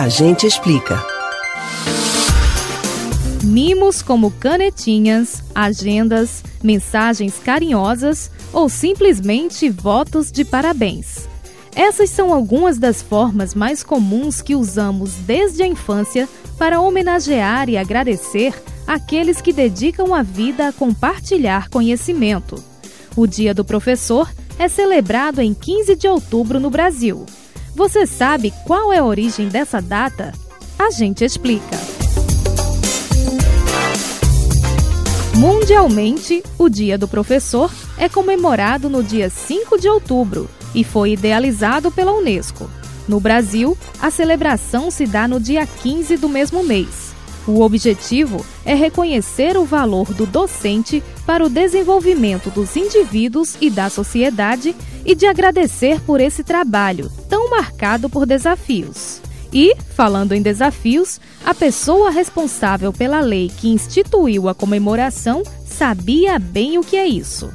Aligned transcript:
A 0.00 0.08
gente 0.08 0.46
explica. 0.46 0.98
Mimos 3.44 4.00
como 4.00 4.30
canetinhas, 4.30 5.44
agendas, 5.54 6.42
mensagens 6.62 7.34
carinhosas 7.38 8.30
ou 8.50 8.70
simplesmente 8.70 9.68
votos 9.68 10.32
de 10.32 10.42
parabéns. 10.42 11.28
Essas 11.76 12.08
são 12.08 12.32
algumas 12.32 12.78
das 12.78 13.02
formas 13.02 13.54
mais 13.54 13.82
comuns 13.82 14.40
que 14.40 14.56
usamos 14.56 15.16
desde 15.16 15.64
a 15.64 15.66
infância 15.66 16.26
para 16.56 16.80
homenagear 16.80 17.68
e 17.68 17.76
agradecer 17.76 18.54
aqueles 18.86 19.42
que 19.42 19.52
dedicam 19.52 20.14
a 20.14 20.22
vida 20.22 20.68
a 20.68 20.72
compartilhar 20.72 21.68
conhecimento. 21.68 22.64
O 23.14 23.26
Dia 23.26 23.52
do 23.52 23.66
Professor 23.66 24.32
é 24.58 24.66
celebrado 24.66 25.42
em 25.42 25.52
15 25.52 25.94
de 25.94 26.08
outubro 26.08 26.58
no 26.58 26.70
Brasil. 26.70 27.26
Você 27.74 28.04
sabe 28.04 28.52
qual 28.66 28.92
é 28.92 28.98
a 28.98 29.04
origem 29.04 29.48
dessa 29.48 29.80
data? 29.80 30.32
A 30.78 30.90
gente 30.90 31.24
explica. 31.24 31.78
Mundialmente, 35.36 36.42
o 36.58 36.68
Dia 36.68 36.98
do 36.98 37.06
Professor 37.06 37.70
é 37.96 38.08
comemorado 38.08 38.90
no 38.90 39.02
dia 39.02 39.30
5 39.30 39.78
de 39.78 39.88
outubro 39.88 40.50
e 40.74 40.82
foi 40.82 41.12
idealizado 41.12 41.90
pela 41.90 42.12
Unesco. 42.12 42.68
No 43.08 43.20
Brasil, 43.20 43.78
a 44.00 44.10
celebração 44.10 44.90
se 44.90 45.06
dá 45.06 45.26
no 45.26 45.40
dia 45.40 45.66
15 45.66 46.16
do 46.16 46.28
mesmo 46.28 46.62
mês. 46.64 47.14
O 47.46 47.62
objetivo 47.62 48.44
é 48.64 48.74
reconhecer 48.74 49.56
o 49.56 49.64
valor 49.64 50.12
do 50.12 50.26
docente 50.26 51.02
para 51.24 51.44
o 51.44 51.48
desenvolvimento 51.48 52.50
dos 52.50 52.76
indivíduos 52.76 53.56
e 53.60 53.70
da 53.70 53.88
sociedade 53.88 54.76
e 55.04 55.14
de 55.14 55.26
agradecer 55.26 56.00
por 56.00 56.20
esse 56.20 56.42
trabalho 56.42 57.10
tão 57.28 57.50
marcado 57.50 58.08
por 58.08 58.26
desafios. 58.26 59.20
E, 59.52 59.74
falando 59.94 60.32
em 60.32 60.42
desafios, 60.42 61.20
a 61.44 61.52
pessoa 61.52 62.10
responsável 62.10 62.92
pela 62.92 63.20
lei 63.20 63.50
que 63.56 63.68
instituiu 63.68 64.48
a 64.48 64.54
comemoração 64.54 65.42
sabia 65.66 66.38
bem 66.38 66.78
o 66.78 66.82
que 66.82 66.96
é 66.96 67.06
isso. 67.06 67.50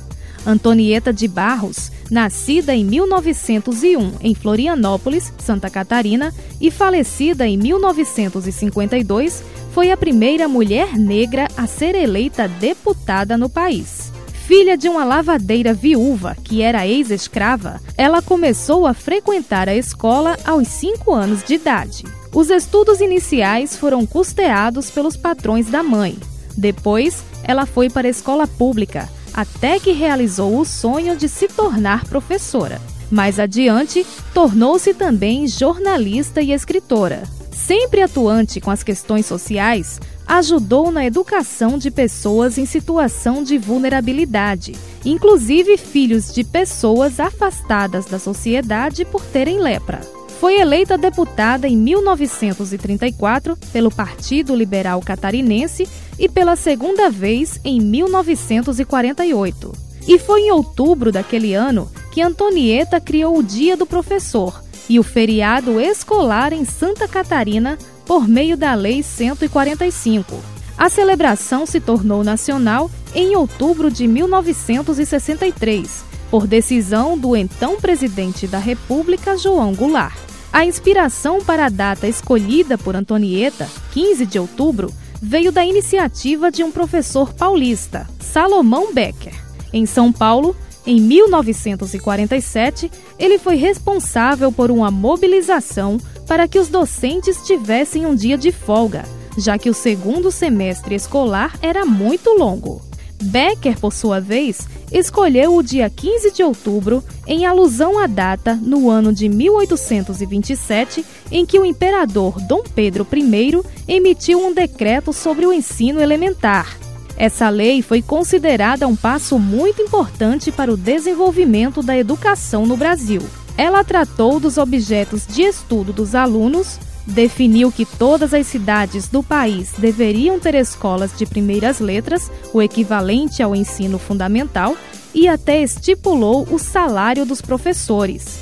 Antonieta 0.46 1.12
de 1.12 1.28
Barros, 1.28 1.92
nascida 2.12 2.76
em 2.76 2.86
1901 2.86 4.14
em 4.22 4.36
Florianópolis, 4.36 5.34
Santa 5.40 5.70
Catarina, 5.70 6.34
e 6.62 6.70
falecida 6.70 7.48
em 7.48 7.58
1952, 7.58 9.44
foi 9.74 9.92
a 9.92 9.98
primeira 9.98 10.48
mulher 10.48 10.98
negra 10.98 11.48
a 11.58 11.66
ser 11.66 11.96
eleita 11.96 12.48
deputada 12.48 13.38
no 13.38 13.50
país. 13.50 14.05
Filha 14.48 14.78
de 14.78 14.88
uma 14.88 15.04
lavadeira 15.04 15.74
viúva 15.74 16.38
que 16.44 16.62
era 16.62 16.86
ex-escrava, 16.86 17.82
ela 17.98 18.22
começou 18.22 18.86
a 18.86 18.94
frequentar 18.94 19.68
a 19.68 19.76
escola 19.76 20.38
aos 20.46 20.68
5 20.68 21.12
anos 21.12 21.44
de 21.44 21.56
idade. 21.56 22.04
Os 22.32 22.52
estudos 22.52 23.02
iniciais 23.02 23.76
foram 23.76 24.06
custeados 24.06 24.92
pelos 24.92 25.18
patrões 25.18 25.68
da 25.72 25.82
mãe. 25.82 26.16
Depois, 26.56 27.24
ela 27.44 27.66
foi 27.66 27.90
para 27.90 28.08
a 28.08 28.12
escola 28.12 28.46
pública, 28.46 29.10
até 29.34 29.80
que 29.80 29.92
realizou 29.92 30.60
o 30.60 30.64
sonho 30.64 31.18
de 31.18 31.28
se 31.28 31.48
tornar 31.48 32.06
professora. 32.06 32.80
Mais 33.10 33.40
adiante, 33.40 34.06
tornou-se 34.32 34.94
também 34.94 35.48
jornalista 35.48 36.40
e 36.40 36.52
escritora. 36.52 37.24
Sempre 37.52 38.04
atuante 38.04 38.62
com 38.62 38.70
as 38.70 38.84
questões 38.84 39.26
sociais, 39.26 40.00
ajudou 40.28 40.92
na 40.92 41.06
educação 41.06 41.78
de 41.78 41.92
pessoas 41.92 42.58
em 42.58 42.66
situação 42.66 43.44
de 43.44 43.58
vulnerabilidade, 43.58 44.74
inclusive 45.04 45.78
filhos 45.78 46.34
de 46.34 46.44
pessoas 46.44 47.20
afastadas 47.20 48.06
da 48.06 48.18
sociedade 48.18 49.06
por 49.06 49.24
terem 49.24 49.60
lepra. 49.60 50.02
Foi 50.40 50.60
eleita 50.60 50.98
deputada 50.98 51.68
em 51.68 51.78
1934 51.78 53.58
pelo 53.72 53.90
Partido 53.90 54.56
Liberal 54.56 55.02
Catarinense 55.02 55.88
e 56.20 56.28
pela 56.28 56.56
segunda 56.56 57.10
vez 57.10 57.60
em 57.64 57.80
1948. 57.80 59.72
E 60.08 60.20
foi 60.20 60.42
em 60.42 60.52
outubro 60.52 61.12
daquele 61.12 61.54
ano 61.54 61.90
que 62.12 62.22
Antonieta 62.22 63.02
criou 63.02 63.38
o 63.38 63.44
Dia 63.44 63.76
do 63.76 63.86
Professor 63.86 64.64
e 64.88 65.00
o 65.00 65.04
feriado 65.04 65.82
escolar 65.82 66.54
em 66.54 66.64
Santa 66.64 67.08
Catarina 67.08 67.78
por 68.06 68.28
meio 68.28 68.56
da 68.56 68.74
Lei 68.74 69.02
145. 69.02 70.36
A 70.78 70.90
celebração 70.90 71.66
se 71.66 71.80
tornou 71.80 72.24
nacional 72.24 72.92
em 73.14 73.36
outubro 73.36 73.90
de 73.90 74.08
1963, 74.08 76.04
por 76.30 76.46
decisão 76.46 77.18
do 77.18 77.36
então 77.36 77.78
presidente 77.78 78.46
da 78.46 78.60
República, 78.60 79.38
João 79.38 79.74
Goulart. 79.74 80.18
A 80.52 80.66
inspiração 80.66 81.40
para 81.44 81.66
a 81.66 81.70
data 81.70 82.08
escolhida 82.08 82.78
por 82.78 82.96
Antonieta, 82.96 83.68
15 83.92 84.26
de 84.26 84.40
outubro, 84.40 84.94
veio 85.22 85.52
da 85.52 85.66
iniciativa 85.66 86.52
de 86.52 86.64
um 86.64 86.72
professor 86.72 87.34
paulista, 87.34 88.08
Salomão 88.20 88.94
Becker. 88.94 89.34
Em 89.74 89.86
São 89.86 90.12
Paulo, 90.12 90.56
em 90.86 91.02
1947, 91.02 92.92
ele 93.18 93.40
foi 93.40 93.56
responsável 93.56 94.52
por 94.52 94.70
uma 94.70 94.92
mobilização 94.92 95.98
para 96.28 96.48
que 96.48 96.60
os 96.60 96.68
docentes 96.68 97.42
tivessem 97.46 98.06
um 98.06 98.16
dia 98.16 98.38
de 98.38 98.52
folga, 98.52 99.04
já 99.38 99.58
que 99.58 99.70
o 99.70 99.74
segundo 99.74 100.32
semestre 100.32 100.96
escolar 100.96 101.58
era 101.62 101.86
muito 101.86 102.32
longo. 102.32 102.82
Becker, 103.22 103.80
por 103.80 103.94
sua 103.94 104.20
vez, 104.20 104.68
escolheu 104.92 105.56
o 105.56 105.64
dia 105.64 105.90
15 105.90 106.32
de 106.32 106.44
outubro 106.44 107.04
em 107.26 107.46
alusão 107.46 107.98
à 107.98 108.08
data 108.08 108.56
no 108.62 108.90
ano 108.90 109.14
de 109.14 109.30
1827 109.30 111.06
em 111.32 111.46
que 111.46 111.60
o 111.60 111.66
imperador 111.66 112.40
Dom 112.42 112.64
Pedro 112.64 113.08
I 113.12 113.62
emitiu 113.88 114.46
um 114.46 114.54
decreto 114.54 115.14
sobre 115.14 115.46
o 115.46 115.54
ensino 115.54 116.02
elementar. 116.02 116.78
Essa 117.18 117.50
lei 117.50 117.82
foi 117.82 118.02
considerada 118.02 118.88
um 118.88 118.96
passo 118.96 119.40
muito 119.40 119.82
importante 119.82 120.52
para 120.52 120.72
o 120.72 120.78
desenvolvimento 120.78 121.82
da 121.82 121.98
educação 121.98 122.66
no 122.66 122.76
Brasil. 122.76 123.22
Ela 123.58 123.84
tratou 123.84 124.40
dos 124.40 124.58
objetos 124.58 125.26
de 125.26 125.44
estudo 125.44 125.94
dos 125.94 126.14
alunos, 126.14 126.78
definiu 127.08 127.72
que 127.72 127.86
todas 127.86 128.34
as 128.34 128.48
cidades 128.48 129.08
do 129.08 129.24
país 129.24 129.74
deveriam 129.78 130.40
ter 130.40 130.56
escolas 130.56 131.18
de 131.18 131.26
primeiras 131.26 131.80
letras, 131.80 132.30
o 132.54 132.62
equivalente 132.62 133.42
ao 133.42 133.56
ensino 133.56 133.98
fundamental, 133.98 134.76
e 135.14 135.28
até 135.28 135.62
estipulou 135.64 136.46
o 136.52 136.60
salário 136.60 137.26
dos 137.26 137.42
professores. 137.42 138.40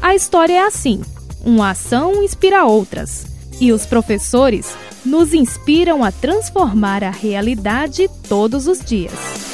A 0.00 0.14
história 0.14 0.54
é 0.54 0.66
assim: 0.66 1.02
uma 1.44 1.70
ação 1.70 2.22
inspira 2.22 2.64
outras, 2.64 3.26
e 3.60 3.70
os 3.70 3.84
professores 3.84 4.74
nos 5.04 5.34
inspiram 5.34 6.02
a 6.02 6.10
transformar 6.10 7.04
a 7.04 7.10
realidade 7.10 8.08
todos 8.26 8.66
os 8.66 8.80
dias. 8.80 9.53